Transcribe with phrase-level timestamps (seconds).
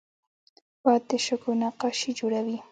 [0.83, 2.57] باد د شګو نقاشي جوړوي